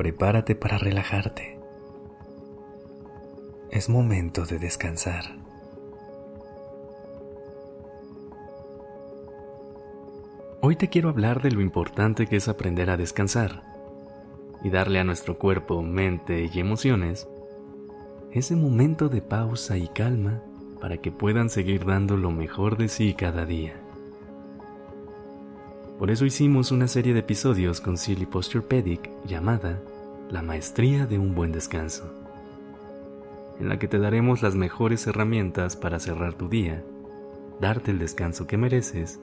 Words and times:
Prepárate 0.00 0.54
para 0.54 0.78
relajarte. 0.78 1.58
Es 3.70 3.90
momento 3.90 4.46
de 4.46 4.58
descansar. 4.58 5.36
Hoy 10.62 10.76
te 10.76 10.88
quiero 10.88 11.10
hablar 11.10 11.42
de 11.42 11.50
lo 11.50 11.60
importante 11.60 12.26
que 12.26 12.36
es 12.36 12.48
aprender 12.48 12.88
a 12.88 12.96
descansar 12.96 13.62
y 14.64 14.70
darle 14.70 15.00
a 15.00 15.04
nuestro 15.04 15.36
cuerpo, 15.36 15.82
mente 15.82 16.48
y 16.50 16.60
emociones 16.60 17.28
ese 18.32 18.56
momento 18.56 19.10
de 19.10 19.20
pausa 19.20 19.76
y 19.76 19.88
calma 19.88 20.40
para 20.80 20.96
que 20.96 21.12
puedan 21.12 21.50
seguir 21.50 21.84
dando 21.84 22.16
lo 22.16 22.30
mejor 22.30 22.78
de 22.78 22.88
sí 22.88 23.12
cada 23.12 23.44
día. 23.44 23.74
Por 25.98 26.10
eso 26.10 26.24
hicimos 26.24 26.72
una 26.72 26.88
serie 26.88 27.12
de 27.12 27.20
episodios 27.20 27.82
con 27.82 27.98
Silly 27.98 28.24
Posturepedic 28.24 29.10
llamada 29.26 29.78
La 30.30 30.42
Maestría 30.42 31.06
de 31.06 31.18
un 31.18 31.34
Buen 31.34 31.50
Descanso, 31.50 32.04
en 33.58 33.68
la 33.68 33.80
que 33.80 33.88
te 33.88 33.98
daremos 33.98 34.42
las 34.42 34.54
mejores 34.54 35.04
herramientas 35.08 35.74
para 35.74 35.98
cerrar 35.98 36.34
tu 36.34 36.48
día, 36.48 36.84
darte 37.60 37.90
el 37.90 37.98
descanso 37.98 38.46
que 38.46 38.56
mereces 38.56 39.18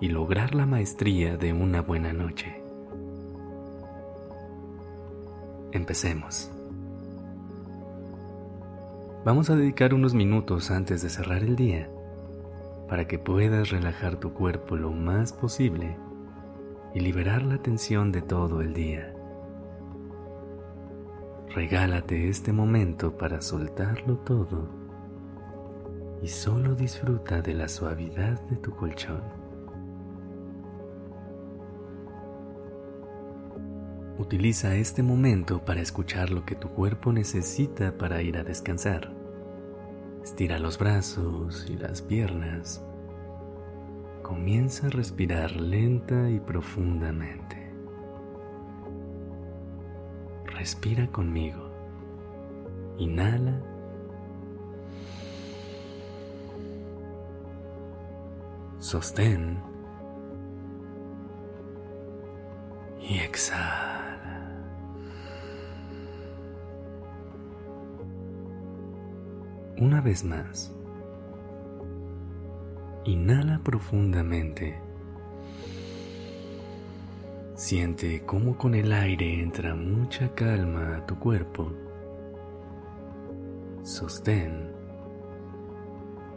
y 0.00 0.10
lograr 0.10 0.54
la 0.54 0.64
maestría 0.64 1.36
de 1.36 1.52
una 1.52 1.82
buena 1.82 2.12
noche. 2.12 2.62
Empecemos. 5.72 6.52
Vamos 9.24 9.50
a 9.50 9.56
dedicar 9.56 9.92
unos 9.92 10.14
minutos 10.14 10.70
antes 10.70 11.02
de 11.02 11.10
cerrar 11.10 11.42
el 11.42 11.56
día 11.56 11.90
para 12.88 13.08
que 13.08 13.18
puedas 13.18 13.70
relajar 13.70 14.20
tu 14.20 14.32
cuerpo 14.32 14.76
lo 14.76 14.92
más 14.92 15.32
posible 15.32 15.96
y 16.94 17.00
liberar 17.00 17.42
la 17.42 17.58
tensión 17.58 18.12
de 18.12 18.22
todo 18.22 18.62
el 18.62 18.72
día. 18.72 19.17
Regálate 21.54 22.28
este 22.28 22.52
momento 22.52 23.16
para 23.16 23.40
soltarlo 23.40 24.18
todo 24.18 24.68
y 26.22 26.28
solo 26.28 26.74
disfruta 26.74 27.40
de 27.40 27.54
la 27.54 27.68
suavidad 27.68 28.40
de 28.48 28.56
tu 28.56 28.72
colchón. 28.72 29.22
Utiliza 34.18 34.74
este 34.74 35.02
momento 35.02 35.64
para 35.64 35.80
escuchar 35.80 36.30
lo 36.30 36.44
que 36.44 36.54
tu 36.54 36.68
cuerpo 36.68 37.12
necesita 37.12 37.96
para 37.96 38.20
ir 38.20 38.36
a 38.36 38.44
descansar. 38.44 39.10
Estira 40.22 40.58
los 40.58 40.76
brazos 40.76 41.66
y 41.70 41.76
las 41.76 42.02
piernas. 42.02 42.84
Comienza 44.22 44.88
a 44.88 44.90
respirar 44.90 45.56
lenta 45.56 46.28
y 46.28 46.40
profundamente. 46.40 47.57
Respira 50.58 51.06
conmigo. 51.12 51.70
Inhala. 52.98 53.62
Sostén. 58.80 59.62
Y 63.00 63.20
exhala. 63.20 64.50
Una 69.76 70.00
vez 70.00 70.24
más. 70.24 70.74
Inhala 73.04 73.60
profundamente. 73.62 74.87
Siente 77.58 78.22
cómo 78.24 78.56
con 78.56 78.76
el 78.76 78.92
aire 78.92 79.42
entra 79.42 79.74
mucha 79.74 80.32
calma 80.32 80.98
a 80.98 81.06
tu 81.06 81.18
cuerpo. 81.18 81.72
Sostén. 83.82 84.70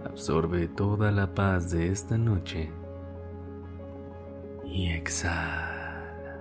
Absorbe 0.04 0.68
toda 0.68 1.12
la 1.12 1.32
paz 1.32 1.70
de 1.70 1.92
esta 1.92 2.18
noche. 2.18 2.72
Y 4.66 4.90
exhala. 4.90 6.40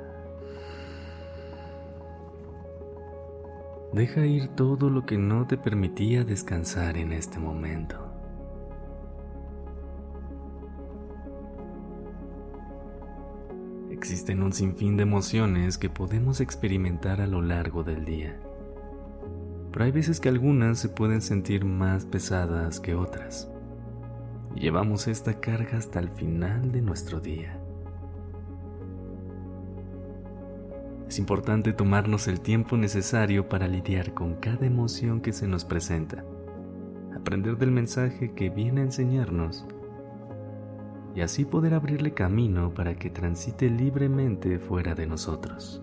Deja 3.93 4.25
ir 4.25 4.49
todo 4.57 4.89
lo 4.89 5.05
que 5.05 5.19
no 5.19 5.47
te 5.47 5.59
permitía 5.59 6.25
descansar 6.25 6.97
en 6.97 7.13
este 7.13 7.39
momento. 7.39 8.10
Existen 14.11 14.43
un 14.43 14.53
sinfín 14.53 14.97
de 14.97 15.05
emociones 15.05 15.79
que 15.79 15.89
podemos 15.89 16.41
experimentar 16.41 17.21
a 17.21 17.29
lo 17.29 17.43
largo 17.43 17.85
del 17.85 18.05
día, 18.05 18.37
pero 19.71 19.85
hay 19.85 19.93
veces 19.93 20.19
que 20.19 20.29
algunas 20.29 20.81
se 20.81 20.89
pueden 20.89 21.23
sentir 21.23 21.65
más 21.65 22.07
pesadas 22.07 22.81
que 22.81 22.97
otras. 22.97 23.49
Llevamos 24.57 25.07
esta 25.07 25.39
carga 25.39 25.79
hasta 25.79 26.01
el 26.01 26.09
final 26.09 26.73
de 26.73 26.83
nuestro 26.83 27.21
día. 27.21 27.57
Es 31.07 31.21
importante 31.21 31.73
tomarnos 31.73 32.27
el 32.27 32.41
tiempo 32.41 32.77
necesario 32.77 33.49
para 33.49 33.69
lidiar 33.69 34.13
con 34.13 34.35
cada 34.35 34.67
emoción 34.67 35.21
que 35.21 35.33
se 35.33 35.47
nos 35.47 35.65
presenta, 35.65 36.25
aprender 37.15 37.59
del 37.59 37.71
mensaje 37.71 38.33
que 38.35 38.51
viene 38.51 38.81
a 38.81 38.85
enseñarnos 38.87 39.69
y 41.15 41.23
así 41.23 41.45
poder 41.45 41.75
abrirle 41.75 42.15
camino 42.15 42.73
para 42.73 42.95
que 42.95 43.11
transite 43.11 43.69
libremente 43.69 44.59
fuera 44.59 44.95
de 44.95 45.07
nosotros. 45.07 45.83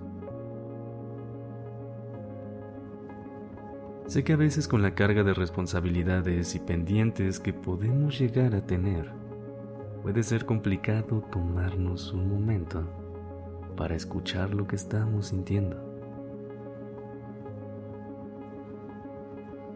Sé 4.07 4.23
que 4.23 4.33
a 4.33 4.37
veces 4.37 4.69
con 4.69 4.81
la 4.81 4.95
carga 4.95 5.23
de 5.23 5.33
responsabilidades 5.33 6.55
y 6.55 6.59
pendientes 6.59 7.41
que 7.41 7.51
podemos 7.51 8.17
llegar 8.17 8.55
a 8.55 8.65
tener, 8.65 9.11
puede 10.01 10.23
ser 10.23 10.45
complicado 10.45 11.21
tomarnos 11.29 12.13
un 12.13 12.29
momento 12.29 12.87
para 13.75 13.95
escuchar 13.95 14.53
lo 14.53 14.65
que 14.65 14.77
estamos 14.77 15.27
sintiendo. 15.27 15.86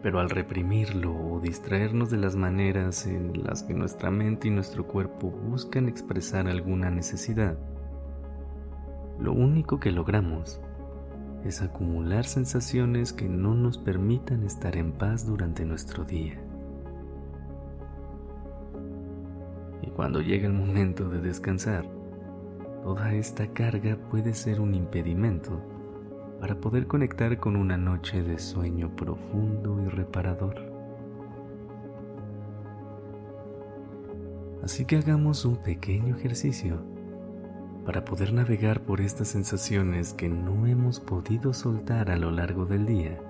Pero 0.02 0.18
al 0.18 0.30
reprimirlo 0.30 1.14
o 1.14 1.40
distraernos 1.40 2.10
de 2.10 2.16
las 2.16 2.34
maneras 2.34 3.06
en 3.06 3.44
las 3.44 3.62
que 3.62 3.74
nuestra 3.74 4.10
mente 4.10 4.48
y 4.48 4.50
nuestro 4.50 4.86
cuerpo 4.86 5.30
buscan 5.30 5.88
expresar 5.88 6.48
alguna 6.48 6.90
necesidad, 6.90 7.56
lo 9.20 9.32
único 9.32 9.78
que 9.78 9.92
logramos 9.92 10.60
es 11.44 11.62
acumular 11.62 12.24
sensaciones 12.24 13.12
que 13.12 13.28
no 13.28 13.54
nos 13.54 13.78
permitan 13.78 14.42
estar 14.42 14.76
en 14.76 14.92
paz 14.92 15.26
durante 15.26 15.64
nuestro 15.64 16.04
día. 16.04 16.40
Y 19.82 19.90
cuando 19.90 20.20
llega 20.20 20.46
el 20.46 20.52
momento 20.52 21.08
de 21.08 21.20
descansar, 21.20 21.84
Toda 22.82 23.14
esta 23.14 23.46
carga 23.46 23.96
puede 24.10 24.34
ser 24.34 24.60
un 24.60 24.74
impedimento 24.74 25.60
para 26.42 26.56
poder 26.56 26.88
conectar 26.88 27.38
con 27.38 27.54
una 27.54 27.76
noche 27.76 28.20
de 28.24 28.36
sueño 28.36 28.90
profundo 28.96 29.80
y 29.80 29.88
reparador. 29.88 30.56
Así 34.60 34.84
que 34.84 34.96
hagamos 34.96 35.44
un 35.44 35.58
pequeño 35.58 36.16
ejercicio 36.16 36.82
para 37.86 38.04
poder 38.04 38.32
navegar 38.32 38.80
por 38.80 39.00
estas 39.00 39.28
sensaciones 39.28 40.14
que 40.14 40.28
no 40.28 40.66
hemos 40.66 40.98
podido 40.98 41.54
soltar 41.54 42.10
a 42.10 42.16
lo 42.16 42.32
largo 42.32 42.66
del 42.66 42.86
día 42.86 43.20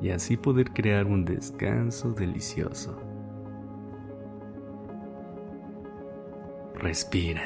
y 0.00 0.10
así 0.10 0.36
poder 0.36 0.70
crear 0.72 1.06
un 1.06 1.24
descanso 1.24 2.12
delicioso. 2.12 2.96
Respira. 6.76 7.42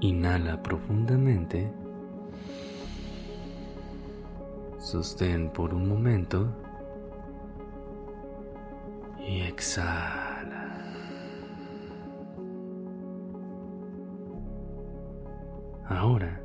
Inhala 0.00 0.62
profundamente. 0.62 1.70
Sostén 4.86 5.50
por 5.50 5.74
un 5.74 5.88
momento. 5.88 6.46
Y 9.18 9.40
exhala. 9.40 10.78
Ahora, 15.88 16.40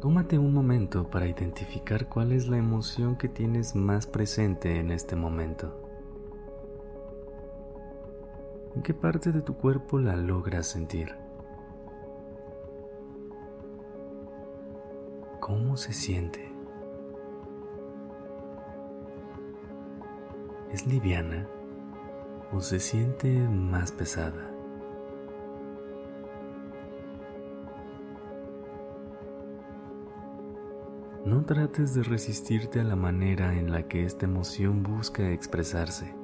Tómate 0.00 0.38
un 0.38 0.54
momento 0.54 1.10
para 1.10 1.28
identificar 1.28 2.08
cuál 2.08 2.32
es 2.32 2.48
la 2.48 2.56
emoción 2.56 3.16
que 3.16 3.28
tienes 3.28 3.76
más 3.76 4.06
presente 4.06 4.78
en 4.78 4.90
este 4.90 5.14
momento. 5.14 5.78
¿En 8.74 8.82
qué 8.82 8.94
parte 8.94 9.30
de 9.30 9.42
tu 9.42 9.54
cuerpo 9.56 9.98
la 9.98 10.16
logras 10.16 10.68
sentir? 10.68 11.14
¿Cómo 15.38 15.76
se 15.76 15.92
siente? 15.92 16.49
¿Es 20.72 20.86
liviana 20.86 21.48
o 22.52 22.60
se 22.60 22.78
siente 22.78 23.28
más 23.48 23.90
pesada? 23.90 24.50
No 31.24 31.44
trates 31.44 31.92
de 31.94 32.04
resistirte 32.04 32.80
a 32.80 32.84
la 32.84 32.94
manera 32.94 33.52
en 33.54 33.72
la 33.72 33.88
que 33.88 34.04
esta 34.04 34.26
emoción 34.26 34.84
busca 34.84 35.28
expresarse. 35.30 36.14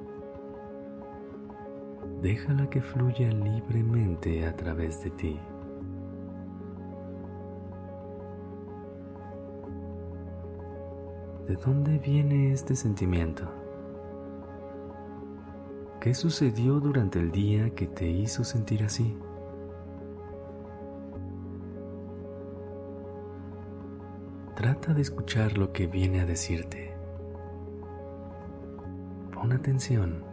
Déjala 2.21 2.69
que 2.69 2.81
fluya 2.81 3.29
libremente 3.29 4.47
a 4.47 4.55
través 4.55 5.03
de 5.03 5.09
ti. 5.11 5.39
¿De 11.47 11.55
dónde 11.57 11.99
viene 11.99 12.53
este 12.53 12.77
sentimiento? 12.77 13.66
¿Qué 15.99 16.13
sucedió 16.13 16.79
durante 16.79 17.19
el 17.19 17.31
día 17.31 17.71
que 17.71 17.87
te 17.87 18.07
hizo 18.07 18.43
sentir 18.43 18.83
así? 18.83 19.17
Trata 24.55 24.93
de 24.93 25.01
escuchar 25.01 25.57
lo 25.57 25.73
que 25.73 25.87
viene 25.87 26.21
a 26.21 26.25
decirte. 26.25 26.93
Pon 29.33 29.51
atención 29.51 30.23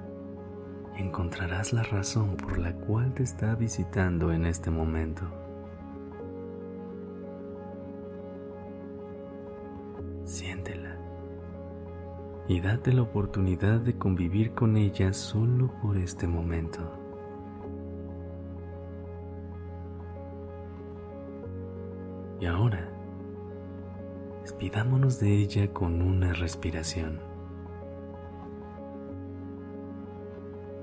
y 0.96 1.02
encontrarás 1.02 1.72
la 1.72 1.82
razón 1.82 2.36
por 2.36 2.58
la 2.58 2.74
cual 2.74 3.14
te 3.14 3.22
está 3.22 3.54
visitando 3.54 4.32
en 4.32 4.46
este 4.46 4.70
momento. 4.70 5.43
Y 12.46 12.60
date 12.60 12.92
la 12.92 13.02
oportunidad 13.02 13.80
de 13.80 13.96
convivir 13.96 14.52
con 14.52 14.76
ella 14.76 15.12
solo 15.12 15.70
por 15.80 15.96
este 15.96 16.26
momento. 16.26 16.80
Y 22.40 22.46
ahora, 22.46 22.90
despidámonos 24.42 25.20
de 25.20 25.38
ella 25.38 25.72
con 25.72 26.02
una 26.02 26.34
respiración. 26.34 27.20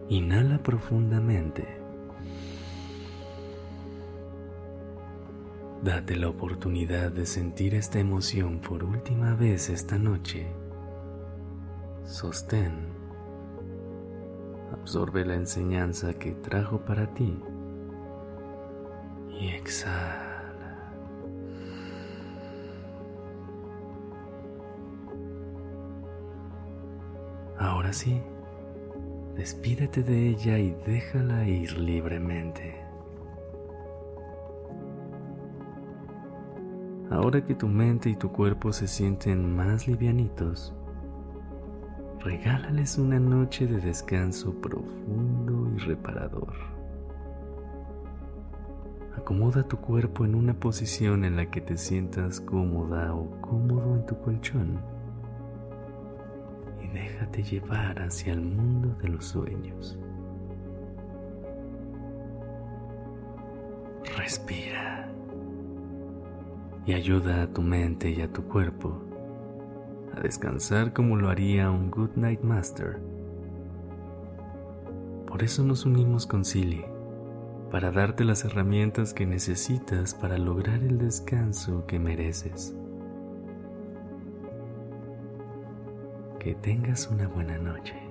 Inhala 0.09 0.57
profundamente. 0.63 1.67
Date 5.83 6.15
la 6.15 6.29
oportunidad 6.29 7.11
de 7.11 7.25
sentir 7.25 7.75
esta 7.75 7.99
emoción 7.99 8.59
por 8.59 8.83
última 8.83 9.35
vez 9.35 9.69
esta 9.69 9.97
noche. 9.97 10.60
Sostén. 12.11 12.73
Absorbe 14.73 15.23
la 15.23 15.35
enseñanza 15.35 16.13
que 16.13 16.33
trajo 16.33 16.79
para 16.81 17.07
ti. 17.13 17.41
Y 19.29 19.47
exhala. 19.47 20.91
Ahora 27.57 27.93
sí, 27.93 28.21
despídete 29.37 30.03
de 30.03 30.27
ella 30.31 30.59
y 30.59 30.71
déjala 30.85 31.47
ir 31.47 31.77
libremente. 31.77 32.83
Ahora 37.09 37.45
que 37.45 37.55
tu 37.55 37.69
mente 37.69 38.09
y 38.09 38.17
tu 38.17 38.33
cuerpo 38.33 38.73
se 38.73 38.87
sienten 38.89 39.55
más 39.55 39.87
livianitos, 39.87 40.73
regálales 42.23 42.97
una 42.97 43.19
noche 43.19 43.67
de 43.67 43.79
descanso 43.79 44.53
profundo 44.61 45.71
y 45.75 45.79
reparador. 45.79 46.53
Acomoda 49.17 49.67
tu 49.67 49.77
cuerpo 49.77 50.25
en 50.25 50.35
una 50.35 50.53
posición 50.53 51.25
en 51.25 51.35
la 51.35 51.51
que 51.51 51.61
te 51.61 51.77
sientas 51.77 52.39
cómoda 52.39 53.13
o 53.13 53.29
cómodo 53.41 53.95
en 53.95 54.05
tu 54.05 54.19
colchón 54.21 54.79
déjate 56.93 57.43
llevar 57.43 58.01
hacia 58.01 58.33
el 58.33 58.41
mundo 58.41 58.95
de 59.01 59.09
los 59.09 59.25
sueños. 59.25 59.97
Respira 64.17 65.09
y 66.85 66.93
ayuda 66.93 67.43
a 67.43 67.47
tu 67.47 67.61
mente 67.61 68.09
y 68.09 68.21
a 68.21 68.31
tu 68.31 68.43
cuerpo 68.43 69.01
a 70.15 70.21
descansar 70.21 70.93
como 70.93 71.15
lo 71.15 71.29
haría 71.29 71.71
un 71.71 71.89
Good 71.91 72.15
Night 72.15 72.41
Master. 72.41 72.99
Por 75.27 75.43
eso 75.43 75.63
nos 75.63 75.85
unimos 75.85 76.27
con 76.27 76.43
Silly, 76.43 76.83
para 77.71 77.91
darte 77.91 78.25
las 78.25 78.43
herramientas 78.43 79.13
que 79.13 79.25
necesitas 79.25 80.13
para 80.13 80.37
lograr 80.37 80.83
el 80.83 80.97
descanso 80.97 81.85
que 81.87 81.99
mereces. 81.99 82.75
Que 86.39 86.55
tengas 86.55 87.07
una 87.07 87.27
buena 87.27 87.57
noche. 87.57 88.10